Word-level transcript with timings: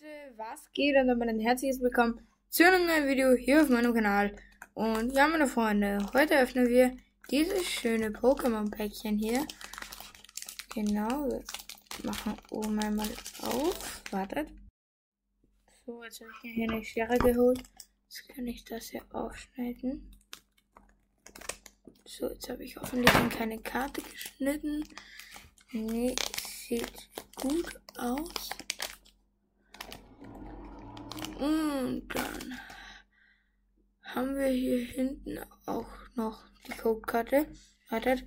Leute, 0.00 0.36
was 0.36 0.72
geht 0.72 0.96
und 0.96 1.06
damit 1.06 1.28
ein 1.28 1.40
herzliches 1.40 1.80
Willkommen 1.80 2.20
zu 2.48 2.64
einem 2.66 2.86
neuen 2.86 3.06
Video 3.06 3.32
hier 3.34 3.62
auf 3.62 3.68
meinem 3.68 3.94
Kanal. 3.94 4.34
Und 4.74 5.12
ja, 5.14 5.26
meine 5.26 5.46
Freunde, 5.46 5.98
heute 6.12 6.38
öffnen 6.38 6.68
wir 6.68 6.96
dieses 7.30 7.64
schöne 7.66 8.10
Pokémon-Päckchen 8.10 9.16
hier. 9.18 9.46
Genau, 10.74 11.28
wir 11.28 12.10
machen 12.10 12.36
oben 12.50 12.78
einmal 12.80 13.08
auf. 13.42 14.02
Wartet. 14.10 14.48
So, 15.86 16.02
jetzt 16.04 16.20
habe 16.20 16.30
ich 16.30 16.42
mir 16.42 16.52
hier 16.52 16.70
eine 16.70 16.84
Schere 16.84 17.18
geholt. 17.18 17.62
Jetzt 18.08 18.28
kann 18.28 18.46
ich 18.46 18.64
das 18.64 18.88
hier 18.88 19.02
aufschneiden. 19.12 20.10
So, 22.04 22.28
jetzt 22.28 22.48
habe 22.48 22.64
ich 22.64 22.76
hoffentlich 22.76 23.12
keine 23.30 23.58
Karte 23.60 24.02
geschnitten. 24.02 24.84
Nee, 25.72 26.14
sieht 26.66 27.08
gut 27.36 27.80
aus. 27.96 28.50
Und 31.86 32.12
dann 32.16 32.58
haben 34.02 34.36
wir 34.36 34.48
hier 34.48 34.84
hinten 34.84 35.38
auch 35.66 35.86
noch 36.16 36.42
die 36.66 36.72
Codekarte. 36.72 37.46
Wartet. 37.88 38.26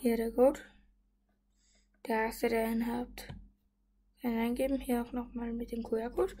Hier 0.00 0.16
der 0.16 0.32
Code. 0.32 0.60
Der 2.08 2.22
erste, 2.22 2.48
der 2.48 2.72
ihn 2.72 2.86
habt. 2.86 3.28
Dann 4.22 4.38
eingeben. 4.38 4.80
Hier 4.80 5.02
auch 5.02 5.12
nochmal 5.12 5.52
mit 5.52 5.72
dem 5.72 5.82
QR-Code. 5.82 6.36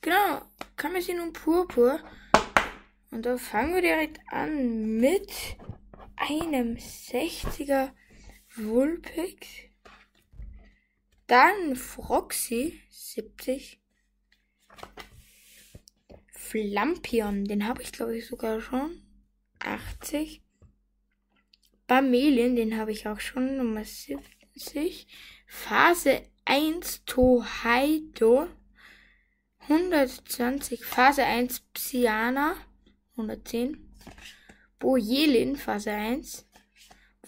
Genau. 0.00 0.42
Kamezin 0.76 1.18
und 1.18 1.32
Purpur. 1.32 1.98
Und 3.10 3.26
da 3.26 3.36
fangen 3.36 3.74
wir 3.74 3.82
direkt 3.82 4.20
an 4.28 5.00
mit 5.00 5.32
einem 6.14 6.76
60er 6.76 7.90
Vulpix. 8.54 9.48
Dann 11.26 11.74
Froxy 11.74 12.80
70. 12.90 13.77
Flampion, 16.48 17.44
den 17.44 17.68
habe 17.68 17.82
ich 17.82 17.92
glaube 17.92 18.16
ich 18.16 18.26
sogar 18.26 18.60
schon. 18.60 19.02
80. 19.58 20.42
Bamelin, 21.86 22.56
den 22.56 22.78
habe 22.78 22.92
ich 22.92 23.06
auch 23.06 23.20
schon. 23.20 23.56
Nummer 23.56 23.84
70. 23.84 25.06
Phase 25.46 26.22
1 26.44 27.04
Tohaido. 27.04 28.48
120. 29.60 30.84
Phase 30.84 31.24
1 31.24 31.60
Psyana. 31.74 32.56
110. 33.12 33.90
Bojelin, 34.78 35.56
Phase 35.56 35.92
1. 35.92 36.46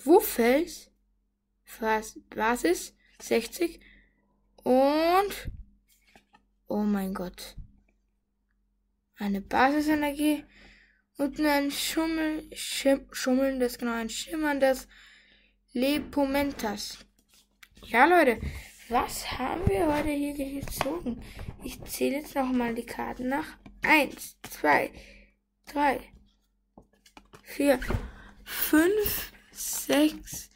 Wuffels. 0.04 0.90
Phase 1.64 2.20
Basis 2.30 2.94
60. 3.20 3.80
Und. 4.62 5.50
Oh 6.68 6.84
mein 6.84 7.12
Gott. 7.12 7.56
Eine 9.20 9.42
Basisenergie. 9.42 10.44
Und 11.18 11.38
ein 11.40 11.70
Schummel, 11.70 12.48
Schim, 12.54 13.06
schummelndes, 13.12 13.76
genau, 13.76 13.92
ein 13.92 14.08
schimmerndes 14.08 14.88
Lepomentas. 15.74 16.98
Ja, 17.84 18.06
Leute, 18.06 18.40
was 18.88 19.30
haben 19.30 19.68
wir 19.68 19.94
heute 19.94 20.08
hier 20.08 20.32
gezogen? 20.32 21.22
Ich 21.62 21.82
zähle 21.84 22.16
jetzt 22.16 22.34
nochmal 22.34 22.74
die 22.74 22.86
Karten 22.86 23.28
nach. 23.28 23.58
Eins, 23.82 24.38
zwei, 24.48 24.90
drei, 25.66 26.00
vier, 27.42 27.78
fünf, 28.42 29.32
sechs, 29.52 30.48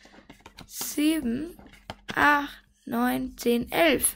sieben, 0.66 1.58
acht, 2.14 2.64
9, 2.86 3.36
10, 3.36 3.70
11. 3.70 4.14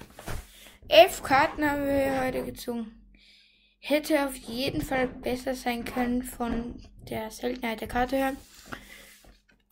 11 0.89 1.23
Karten 1.23 1.71
haben 1.71 1.85
wir 1.85 2.23
heute 2.23 2.45
gezogen. 2.47 2.99
Hätte 3.81 4.27
auf 4.27 4.34
jeden 4.34 4.83
Fall 4.83 5.09
besser 5.09 5.55
sein 5.55 5.84
können 5.84 6.23
von 6.23 6.83
der 7.09 7.31
Seltenheit 7.31 7.81
der 7.81 7.89
Karte 7.89 8.16
her. 8.16 8.37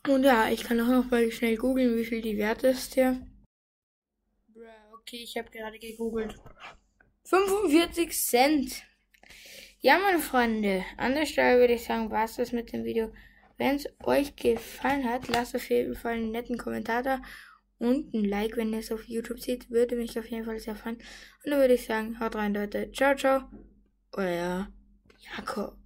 Und 0.09 0.25
ja, 0.25 0.49
ich 0.49 0.63
kann 0.63 0.81
auch 0.81 0.87
noch 0.87 1.11
mal 1.11 1.31
schnell 1.31 1.57
googeln, 1.57 1.97
wie 1.97 2.05
viel 2.05 2.23
die 2.23 2.39
wert 2.39 2.63
ist 2.63 2.95
hier. 2.95 3.21
Okay, 4.93 5.23
ich 5.23 5.37
habe 5.37 5.51
gerade 5.51 5.79
gegoogelt. 5.79 6.35
45 7.25 8.13
Cent. 8.13 8.83
Ja, 9.81 9.99
meine 9.99 10.21
Freunde, 10.21 10.85
an 10.97 11.15
der 11.15 11.27
Stelle 11.27 11.61
würde 11.61 11.75
ich 11.75 11.85
sagen, 11.85 12.11
war 12.11 12.25
es 12.25 12.37
das 12.37 12.53
mit 12.53 12.73
dem 12.73 12.85
Video. 12.85 13.13
Wenn 13.59 13.77
es 13.77 13.87
euch 14.05 14.37
gefallen 14.37 15.09
hat, 15.09 15.29
lasst 15.29 15.55
auf 15.55 15.69
jeden 15.71 15.95
Fall 15.95 16.15
einen 16.15 16.31
netten 16.31 16.59
Kommentar 16.59 17.03
da 17.03 17.21
und 17.79 18.15
ein 18.15 18.25
Like, 18.25 18.57
wenn 18.57 18.73
ihr 18.73 18.79
es 18.79 18.93
auf 18.93 19.05
YouTube 19.05 19.41
seht, 19.41 19.71
würde 19.71 19.97
mich 19.97 20.19
auf 20.19 20.27
jeden 20.27 20.45
Fall 20.45 20.59
sehr 20.59 20.77
freuen. 20.77 20.97
Und 21.45 21.51
dann 21.51 21.61
würde 21.61 21.75
ich 21.75 21.85
sagen, 21.85 22.19
haut 22.21 22.37
rein, 22.37 22.55
Leute. 22.55 22.91
Ciao, 22.93 23.15
ciao. 23.15 23.49
Euer 24.17 24.69
Jakob. 25.37 25.77